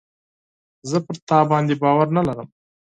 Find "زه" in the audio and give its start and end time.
0.89-0.97